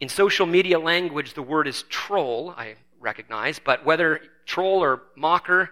[0.00, 5.70] In social media language, the word is troll, I recognize, but whether troll or mocker,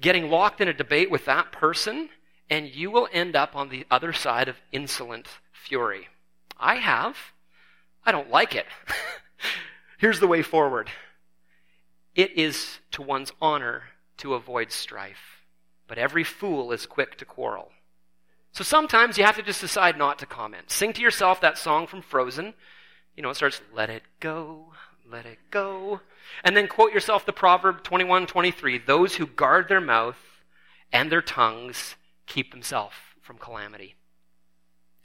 [0.00, 2.08] getting locked in a debate with that person
[2.50, 6.08] and you will end up on the other side of insolent fury.
[6.58, 7.16] I have.
[8.04, 8.66] I don't like it.
[9.98, 10.90] Here's the way forward
[12.14, 13.84] it is to one's honor
[14.18, 15.44] to avoid strife,
[15.86, 17.70] but every fool is quick to quarrel.
[18.52, 20.70] So sometimes you have to just decide not to comment.
[20.70, 22.54] Sing to yourself that song from Frozen.
[23.16, 24.72] You know, it starts, let it go,
[25.08, 26.00] let it go.
[26.42, 30.18] And then quote yourself the proverb 21 23 those who guard their mouth
[30.92, 31.94] and their tongues
[32.30, 33.96] keep themselves from calamity.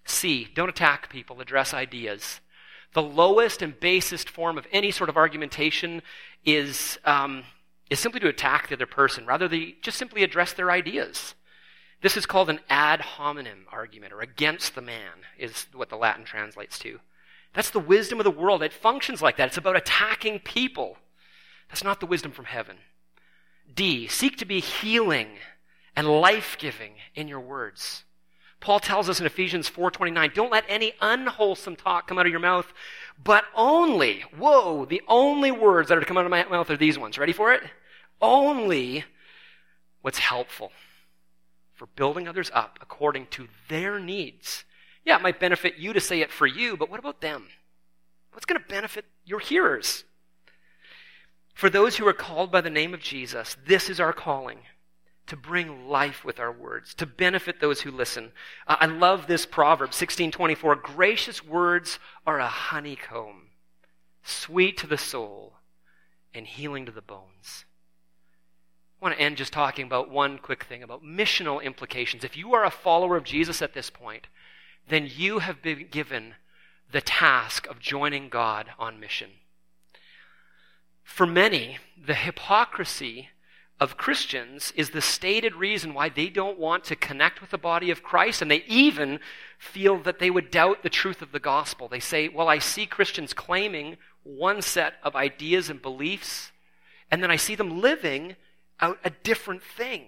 [0.05, 2.39] C, don't attack people, address ideas.
[2.93, 6.01] The lowest and basest form of any sort of argumentation
[6.45, 7.43] is, um,
[7.89, 11.35] is simply to attack the other person, rather than just simply address their ideas.
[12.01, 16.23] This is called an ad hominem argument, or against the man, is what the Latin
[16.23, 16.99] translates to.
[17.53, 18.61] That's the wisdom of the world.
[18.61, 19.47] It functions like that.
[19.47, 20.97] It's about attacking people.
[21.69, 22.77] That's not the wisdom from heaven.
[23.73, 25.39] D, seek to be healing
[25.95, 28.03] and life-giving in your words.
[28.59, 32.39] Paul tells us in Ephesians 4:29, don't let any unwholesome talk come out of your
[32.39, 32.73] mouth,
[33.23, 36.77] but only, whoa, the only words that are to come out of my mouth are
[36.77, 37.17] these ones.
[37.17, 37.63] Ready for it?
[38.21, 39.05] Only
[40.01, 40.71] what's helpful
[41.73, 44.63] for building others up according to their needs.
[45.03, 47.49] Yeah, it might benefit you to say it for you, but what about them?
[48.31, 50.05] What's going to benefit your hearers?
[51.53, 54.59] For those who are called by the name of Jesus, this is our calling
[55.27, 58.31] to bring life with our words, to benefit those who listen.
[58.67, 60.75] Uh, I love this proverb, 1624.
[60.77, 63.49] Gracious words are a honeycomb,
[64.23, 65.53] sweet to the soul
[66.33, 67.65] and healing to the bones.
[69.01, 72.23] I want to end just talking about one quick thing about missional implications.
[72.23, 74.27] If you are a follower of Jesus at this point,
[74.87, 76.35] then you have been given
[76.91, 79.31] the task of joining God on mission.
[81.03, 83.29] For many, the hypocrisy
[83.79, 87.91] of Christians is the stated reason why they don't want to connect with the body
[87.91, 89.19] of Christ, and they even
[89.57, 91.87] feel that they would doubt the truth of the gospel.
[91.87, 96.51] They say, Well, I see Christians claiming one set of ideas and beliefs,
[97.11, 98.37] and then I see them living
[98.79, 100.05] out a different thing.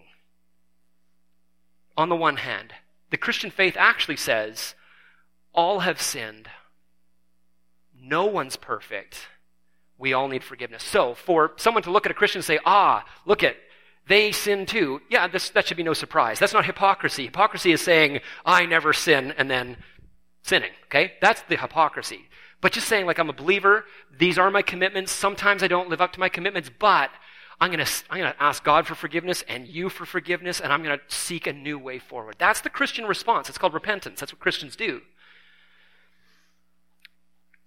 [1.97, 2.73] On the one hand,
[3.09, 4.75] the Christian faith actually says,
[5.53, 6.47] All have sinned,
[7.99, 9.27] no one's perfect
[9.97, 10.83] we all need forgiveness.
[10.83, 13.55] So, for someone to look at a Christian and say, ah, look at,
[14.07, 16.39] they sin too, yeah, this, that should be no surprise.
[16.39, 17.25] That's not hypocrisy.
[17.25, 19.77] Hypocrisy is saying, I never sin, and then
[20.43, 21.13] sinning, okay?
[21.21, 22.21] That's the hypocrisy.
[22.61, 23.85] But just saying, like, I'm a believer,
[24.17, 25.11] these are my commitments.
[25.11, 27.11] Sometimes I don't live up to my commitments, but
[27.59, 30.71] I'm going to I'm going to ask God for forgiveness and you for forgiveness, and
[30.71, 32.35] I'm going to seek a new way forward.
[32.37, 33.49] That's the Christian response.
[33.49, 34.19] It's called repentance.
[34.19, 35.01] That's what Christians do.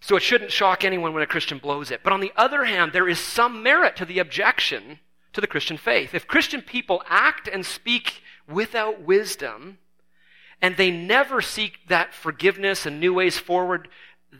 [0.00, 2.00] So it shouldn't shock anyone when a Christian blows it.
[2.02, 4.98] But on the other hand, there is some merit to the objection
[5.32, 6.14] to the Christian faith.
[6.14, 9.78] If Christian people act and speak without wisdom,
[10.62, 13.88] and they never seek that forgiveness and new ways forward,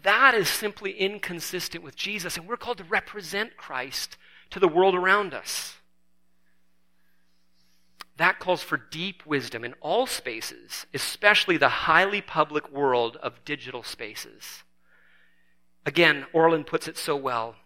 [0.03, 2.37] that is simply inconsistent with Jesus.
[2.37, 4.17] And we're called to represent Christ
[4.51, 5.77] to the world around us.
[8.17, 13.83] That calls for deep wisdom in all spaces, especially the highly public world of digital
[13.83, 14.63] spaces.
[15.87, 17.57] Again, Ortlund puts it so well.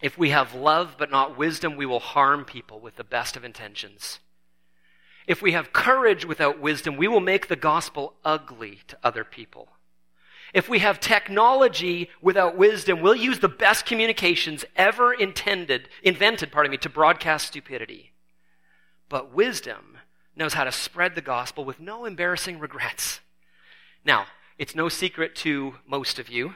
[0.00, 3.44] If we have love but not wisdom, we will harm people with the best of
[3.44, 4.20] intentions.
[5.26, 9.68] If we have courage without wisdom, we will make the gospel ugly to other people.
[10.54, 16.70] If we have technology without wisdom, we'll use the best communications ever intended, invented, pardon
[16.70, 18.12] me, to broadcast stupidity.
[19.10, 19.98] But wisdom
[20.34, 23.20] knows how to spread the gospel with no embarrassing regrets.
[24.04, 24.26] Now,
[24.56, 26.54] it's no secret to most of you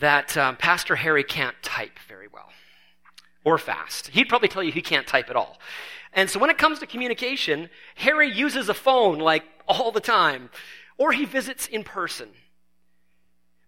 [0.00, 2.50] that um, Pastor Harry can't type very well
[3.44, 4.08] or fast.
[4.08, 5.58] He'd probably tell you he can't type at all.
[6.12, 10.50] And so when it comes to communication, Harry uses a phone like all the time.
[10.98, 12.28] or he visits in person.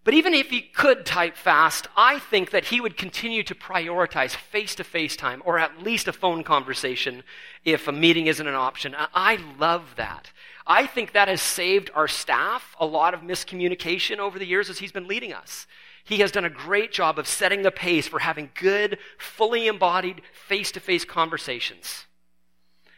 [0.03, 4.35] But even if he could type fast, I think that he would continue to prioritize
[4.35, 7.23] face to face time or at least a phone conversation
[7.63, 8.95] if a meeting isn't an option.
[8.97, 10.31] I love that.
[10.65, 14.79] I think that has saved our staff a lot of miscommunication over the years as
[14.79, 15.67] he's been leading us.
[16.03, 20.21] He has done a great job of setting the pace for having good, fully embodied,
[20.33, 22.05] face to face conversations.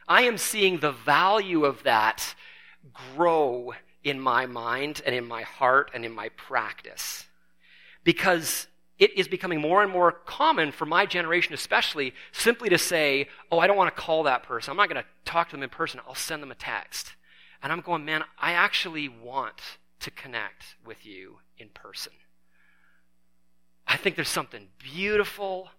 [0.07, 2.35] I am seeing the value of that
[3.15, 3.73] grow
[4.03, 7.25] in my mind and in my heart and in my practice.
[8.03, 8.67] Because
[8.99, 13.59] it is becoming more and more common for my generation, especially, simply to say, Oh,
[13.59, 14.71] I don't want to call that person.
[14.71, 15.99] I'm not going to talk to them in person.
[16.07, 17.13] I'll send them a text.
[17.61, 19.61] And I'm going, Man, I actually want
[20.01, 22.11] to connect with you in person.
[23.87, 25.69] I think there's something beautiful.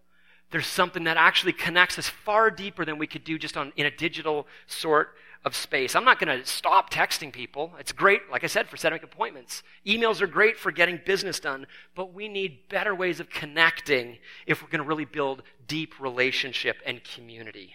[0.50, 3.86] There's something that actually connects us far deeper than we could do just on, in
[3.86, 5.94] a digital sort of space.
[5.94, 7.72] I'm not going to stop texting people.
[7.78, 9.62] It's great, like I said, for setting appointments.
[9.86, 14.62] Emails are great for getting business done, but we need better ways of connecting if
[14.62, 17.74] we're going to really build deep relationship and community.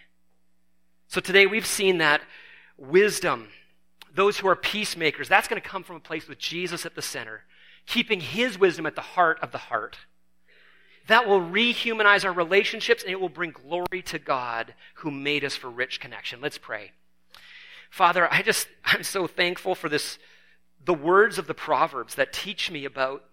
[1.06, 2.22] So today we've seen that
[2.76, 3.48] wisdom,
[4.12, 7.02] those who are peacemakers, that's going to come from a place with Jesus at the
[7.02, 7.42] center,
[7.86, 9.96] keeping his wisdom at the heart of the heart.
[11.10, 15.56] That will rehumanize our relationships and it will bring glory to God who made us
[15.56, 16.40] for rich connection.
[16.40, 16.92] Let's pray.
[17.90, 20.20] Father, I just, I'm so thankful for this,
[20.84, 23.24] the words of the Proverbs that teach me about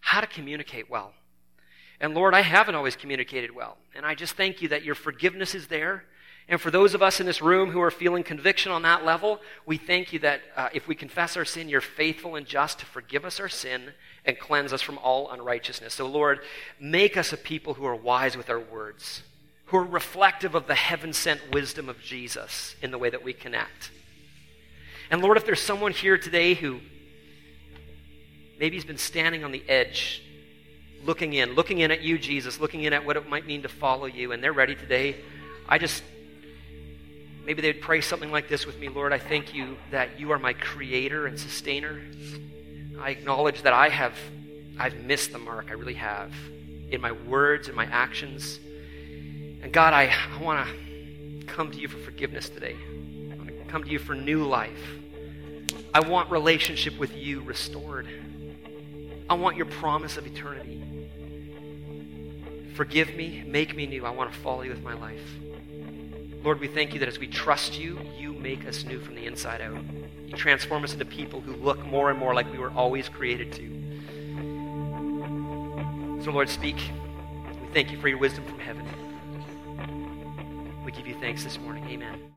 [0.00, 1.12] how to communicate well.
[2.00, 3.76] And Lord, I haven't always communicated well.
[3.94, 6.04] And I just thank you that your forgiveness is there.
[6.48, 9.40] And for those of us in this room who are feeling conviction on that level,
[9.66, 12.86] we thank you that uh, if we confess our sin, you're faithful and just to
[12.86, 13.92] forgive us our sin
[14.24, 15.94] and cleanse us from all unrighteousness.
[15.94, 16.40] So, Lord,
[16.80, 19.22] make us a people who are wise with our words
[19.68, 23.34] who are reflective of the heaven sent wisdom of Jesus in the way that we
[23.34, 23.90] connect.
[25.10, 26.80] And Lord, if there's someone here today who
[28.58, 30.22] maybe has been standing on the edge,
[31.04, 33.68] looking in, looking in at you, Jesus, looking in at what it might mean to
[33.68, 35.16] follow you, and they're ready today,
[35.68, 36.02] I just,
[37.48, 40.38] maybe they'd pray something like this with me Lord, I thank you that you are
[40.38, 42.02] my creator and sustainer.
[43.00, 44.12] I acknowledge that I have,
[44.78, 45.68] I've missed the mark.
[45.70, 46.30] I really have.
[46.90, 48.60] In my words and my actions.
[49.62, 52.76] And God, I, I want to come to you for forgiveness today.
[53.32, 54.84] I want to come to you for new life.
[55.94, 58.06] I want relationship with you restored.
[59.30, 60.82] I want your promise of eternity.
[62.74, 64.04] Forgive me, make me new.
[64.04, 65.22] I want to follow you with my life.
[66.48, 69.26] Lord, we thank you that as we trust you, you make us new from the
[69.26, 69.76] inside out.
[70.26, 73.52] You transform us into people who look more and more like we were always created
[73.52, 73.68] to.
[76.24, 76.76] So, Lord, speak.
[77.60, 78.86] We thank you for your wisdom from heaven.
[80.86, 81.84] We give you thanks this morning.
[81.90, 82.18] Amen.